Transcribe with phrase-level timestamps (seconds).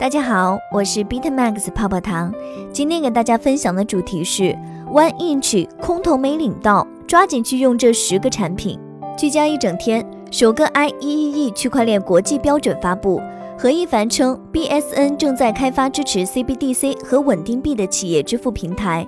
[0.00, 2.32] 大家好，我是 Beat Max 泡泡糖。
[2.72, 4.56] 今天给大家分享的主题是
[4.90, 8.80] One Inch 空投没领到，抓紧去用这十个产品。
[9.14, 13.20] 聚焦一整天，首个 IEEE 区块链国际标准发布。
[13.58, 19.06] 何一凡称，BSN 正在开发支持 CBDC 和稳定币的企业支付平台。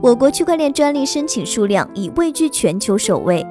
[0.00, 3.46] 我国区块链专利申请数量已位居全球首位。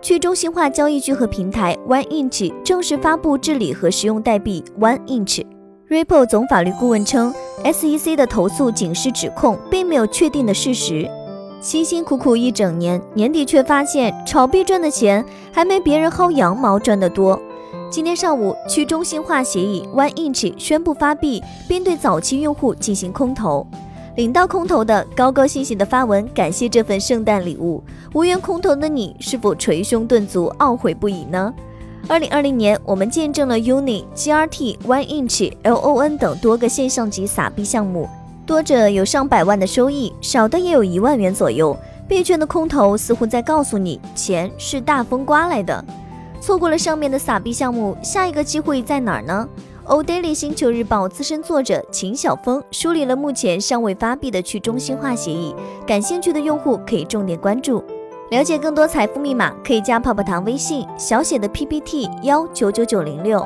[0.00, 5.44] 去中心化交易聚合平台 One Inch 正式发布治理和使用代币 One Inch。
[5.90, 7.34] Ripple 总法律顾问称
[7.64, 11.10] ，SEC 的投诉仅是指控，并没有确定的事实。
[11.60, 17.36] 辛辛苦苦一整年，年底却发现炒币赚的钱还没别人薅羊毛赚得多。
[17.90, 23.66] 今天上午，去中心化协议 One Inch 宣布发币，并对早期用户进行空投。
[24.14, 27.82] 领到空投的高高兴兴的发文，感谢这份圣诞礼物。
[28.14, 31.52] 无缘空投的你，是否捶胸顿足，懊悔不已呢？
[32.08, 38.08] 二零二零年，我们见证了 Uni、GRT、One Inch、LON 等多个现象级撒币项目，
[38.44, 41.76] 多者有上百万的收益，少的也有一万元左右。
[42.08, 45.84] 币圈的空头似乎在告诉你，钱是大风刮来的。
[46.40, 49.48] 错过了上面的撒币项目，下一个机会在哪儿呢
[49.84, 55.54] ？O Daily 星球日报资深作者秦晓峰梳理了目前尚未发币的去中心化协议，
[55.86, 57.84] 感兴趣的用户可以重点关注。
[58.30, 63.44] 了解更多财富密码，可以加泡泡糖微信小写的 PPT 幺九九九零六。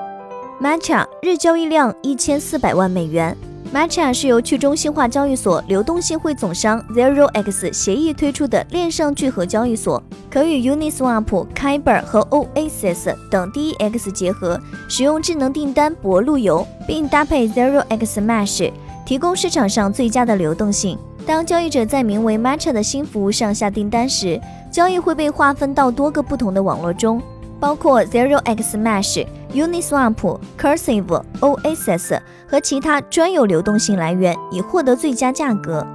[0.61, 3.35] Matcha 日交易量一千四百万美元。
[3.73, 18.71] Matcha 是由去中心化交易所流动性汇总商 ZeroX 协议推出的链上聚合交易所，可与 Uniswap、Kyber 和 Oasis 等 DEX 结合，使用智能订单博路由，并搭配 ZeroX Mesh，
[19.07, 20.99] 提供市场上最佳的流动性。
[21.27, 24.39] 当交易者在名为 Matcha 的新服务上下订单时，
[24.71, 27.21] 交易会被划分到多个不同的网络中，
[27.59, 35.87] 包括 ZeroX Mesh、Uniswap、Cursive、Oasis 和其他专有流动性来源，以获得最佳价格。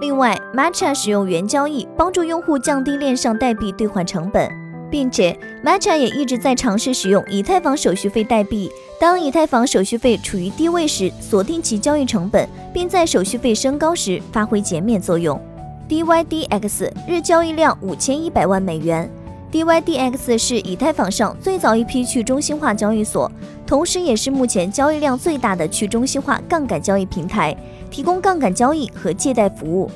[0.00, 4.59] 另外，Matcha 使用原交易帮助用户降低链上代币兑换成本。
[4.90, 8.70] 并且，Matcha 也一直在尝试使用以太坊手续费代币。
[9.00, 15.40] 当以太坊手续费处于低位时，锁定其交易成本，并在手续费升高时发挥减免作用。
[15.88, 19.10] DYDX 日交易量五千一百万美元。
[19.50, 23.28] DYDX 是以太坊上最早一批去中心化交易所，
[23.66, 27.56] 同时也是目前交易量最大的去中心化杠杆交易平台，
[27.90, 29.90] 提供杠杆交易和借贷服务。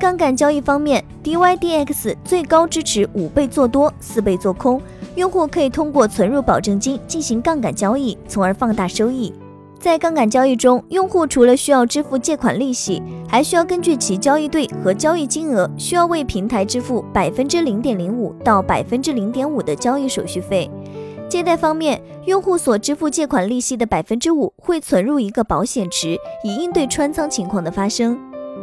[0.00, 4.80] 杠杆交易方面，DYDX 最高支持五倍做多、四倍做空，
[5.14, 9.30] 用户可以通过存入保证金进行杠杆交易，从而放大收益。
[9.78, 20.70] 在杠杆交易中，用户除了需要支付借款利息，还需要根据其交易对和交易金额，需要为平台支付百分之零点零五到百分之零点五的交易手续费。
[21.28, 28.18] 借贷方面，用户所支付借款利息的百分之五会存入一个保险池，以应对穿仓情况的发生。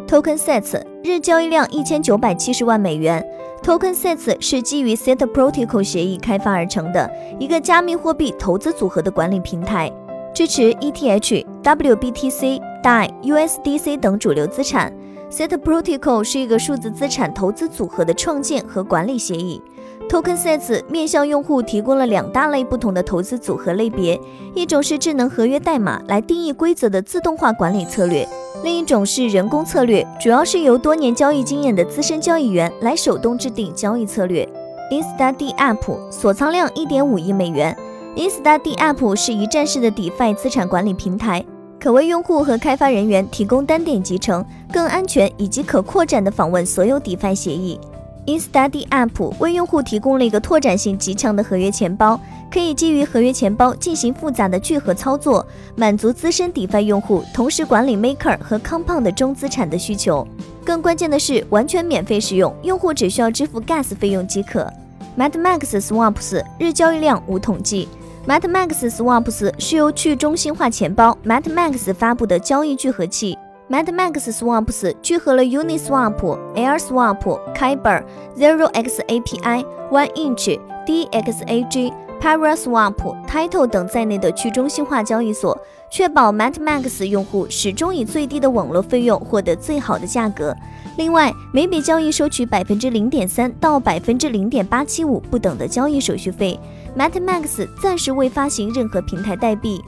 [0.08, 3.22] Token Sets 日交易量一千九百七十万美元。
[3.62, 9.92] Token Sets 是基于 Set Protocol 协议开发而成的一个加密货币投资组合的管理平台，
[10.34, 14.94] 支持 ETH、WBTC、DAI、USDC 等主流资产。
[15.30, 19.62] Set Protocol 是一个数字资产投资组合的创建和管理协议。
[20.10, 24.20] Token Sets 面向用户提供了两大类不同的投资组合类别，
[24.56, 28.28] 一种是智能合约代码来定义规则的自动化管理策略。
[28.64, 34.48] 另一种是人工策略，主要是由多年交易经验的资深交易员来手动制定交易策略。
[34.90, 37.78] Instad App 锁仓量一点五亿美元。
[38.16, 41.46] Instad App 是一站式的 DeFi 资产管理平台，
[41.80, 47.78] 可为用户和开发人员提供单点集成、更安全以及可扩展的访问所有 DeFi 协议。
[48.28, 52.20] Instad App 为用户提供了一个拓展性极强的合约钱包。
[52.50, 55.46] 可以基于合约钱包进行复杂的聚合操作，
[55.76, 60.26] 满足资深 DeFi 用户同时管理 Maker 和 Compound 中资产的需求。
[60.64, 64.72] 更关键的是，完全免费使用，用户只需要支付 Gas 费用即可。
[65.18, 67.90] MatMax Swaps 日交易量无统计。
[68.26, 73.38] MatMax Swaps 是由去中心化钱包 MatMax 发布的交易聚合器。
[73.70, 76.16] MetaMax Swaps 聚合了 Uniswap、
[76.56, 77.20] AirSwap、
[77.54, 78.04] Kyber、
[78.38, 81.94] ZeroX API、One Inch、DXAG。
[82.20, 82.96] Paraswap、
[83.28, 85.56] Title 等在内的去中心化交易所，
[85.92, 90.56] 确保 MetaMax 用户始终以最低的网络费用获得最好的价格。
[90.98, 96.60] 另外，每笔交易收取百分之零点三到百分之零点八七五不等的交易手续费。
[96.98, 99.80] MetaMax 暂时未发行任何平台代币。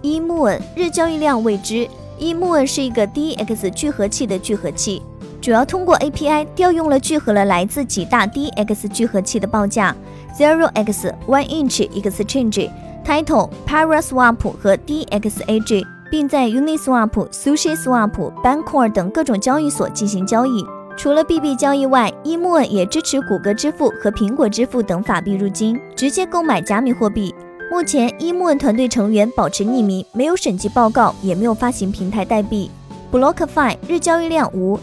[0.00, 1.86] eMoon 日交易量未知。
[2.18, 5.02] eMoon 是一个 D X 聚合器的聚合器，
[5.40, 9.94] 主要通过 API 调用了聚合了来自几大 D X 聚合器的报价。
[10.38, 12.70] Zero X One Inch Exchange
[13.04, 18.10] Title Paraswap 和 DXAG 并在 Uniswap、SushiSwap、
[18.42, 20.64] Bancor 等各种交易所进行交易。
[20.96, 27.34] 除了币币交易外，eMoon 也支持谷歌支付和苹果支付等法币入金，直接购买加密货币。
[27.68, 32.70] 目前，eMoon 团队成员保持匿名，没有审计报告，也没有发行平台代币。
[33.10, 34.78] BlockFi 日交易量无。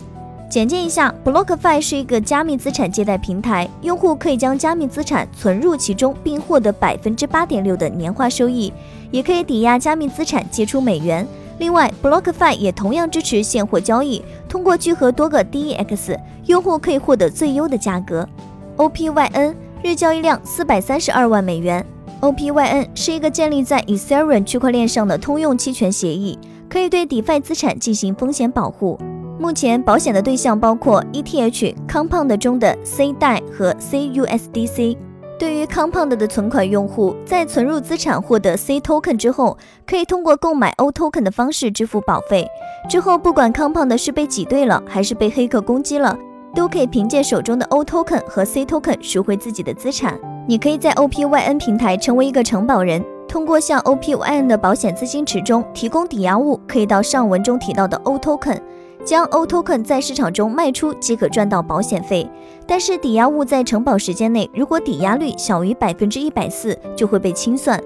[0.50, 8.72] 简介一下，BlockFi 是一个加密资产借贷平台，用户可以将加密资产存入其中，并获得百分之八点六的年化收益，
[9.12, 11.26] 也可以抵押加密资产借出美元。
[11.60, 18.28] 另外，BlockFi 也同样支持现货交易，通过聚合多个 DEX，用户可以获得最优的价格。
[18.76, 21.84] OPYN 日交易量四百三十二万美元。
[22.24, 26.40] OPYN 是一个建立在 Ethereum 区块链上的通用期权协议，
[26.70, 28.98] 可以对 DeFi 资产进行风险保护。
[29.38, 34.96] 目前保险的对象包括 ETH、Compound 中的 C 代和 CUSDC。
[35.38, 42.48] 对于 Compound 的存款用户，在存入资产获得 C Token 之后，可以通过购买 O Token 的方式支付保费。
[42.90, 46.18] 之后不管 Compound 是被挤兑了，还是被黑客攻击了，
[46.56, 50.18] 都可以凭借手中的 O Token 和 C Token 赎回自己的资产。
[50.46, 58.60] 你可以在 OPYN 平台成为一个承保人，通过向 OPYN 的保险资金池中提供抵押物，可以到上文中提到的 O Token。
[59.06, 62.30] 将 O Token 在市场中卖出即可赚到保险费，
[62.68, 67.82] 但是抵押物在承保时间内，如果抵押率小于百分之一百四，就会被清算。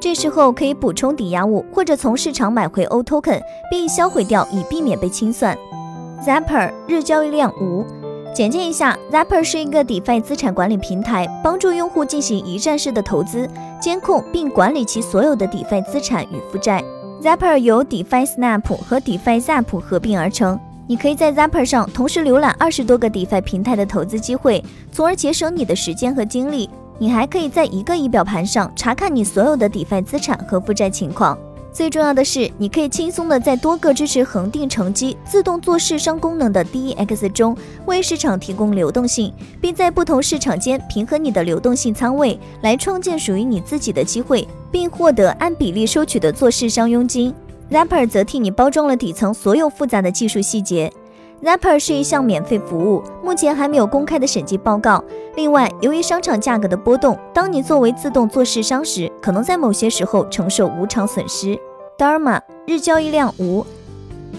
[0.00, 3.40] 这时候可以补充抵押物，或者从市场买回 O Token
[3.70, 5.56] 并销毁掉，以避免被清算。
[6.22, 7.84] Zapper 日交易量无。
[8.34, 13.46] 简介一下，Zapper 是一个 DeFi 资产管理平台，帮助用户进行一站式的投资、
[13.78, 16.82] 监控并管理其所有的 DeFi 资产与负债。
[17.22, 20.58] Zapper 由 DeFi Snap 和 DeFi Zap 合并而成。
[20.86, 26.70] 你可以在 Zapper 上同时浏览二十多个 DeFi 平台的投资机会，从而节省你的时间和精力。
[26.98, 31.36] 你还可以在一个仪表盘上查看你所有的 DeFi 资产和负债情况。
[31.72, 47.34] 最重要的是，你可以轻松的在多个支持恒定乘积、自动做市商功能的 DEX 中为市场提供流动性，并在不同市场间平衡你的流动性仓位，来创建属于你自己的机会，并获得按比例收取的做市商佣金。
[47.70, 50.92] Zapper 则替你包装了底层所有复杂的技术细节。
[51.44, 55.02] Zapper 是一项免费服务，目前还没有公开的审计报告。
[55.34, 61.58] 另外，由于商场价格的波动，当你作为自动做市商时，可能在某些时候承受无偿损失。
[61.98, 63.66] Dharma 日交易量无。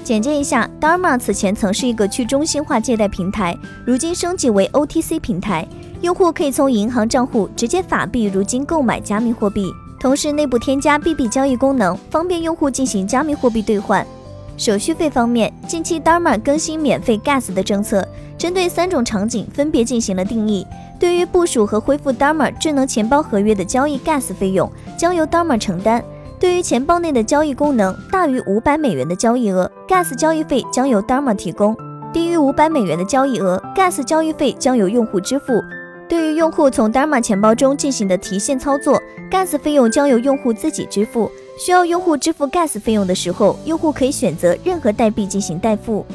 [0.01, 5.67] 简介一下，Dharma 此前曾是一个去中心化借贷平台，如今升级为 OTC 平台，
[5.99, 9.69] 用户可以从银行账户直接法币如今购买加密货币，
[9.99, 14.07] 同时内部添加币币交易功能，方便用户进行加密货币兑换。
[14.55, 18.07] 手续费方面，近期 Dharma 更新免费 Gas 的政策，
[18.37, 20.65] 针对三种场景分别进行了定义。
[20.99, 26.03] 对于部署和恢复 Dharma 智能钱包合约的交易 Gas 费用，将由 Dharma 承担。
[26.39, 31.73] 对于钱包内的交易功能大于五百美元的交易额，Gas 交易费将由 Dharma 提供；
[32.13, 35.61] 低于五百美元的交易额，Gas 交易费将由用户支付。
[36.07, 39.01] 对于用户从 Dharma 钱包中进行的提现操作
[39.31, 41.31] ，Gas 费用将由用户自己支付。
[41.57, 46.05] 需要用户支付 Gas 费用的时候，用户可以选择任何代币进行代付。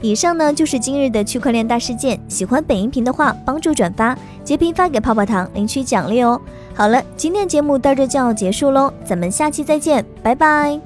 [0.00, 2.20] 以上呢就是今日的区块链大事件。
[2.28, 6.40] 喜欢本音频的话，帮助转发、截屏发给泡泡糖领取奖励哦。
[6.74, 10.80] 好了，今天节目到这就要结束喽，咱们下期再见，拜拜。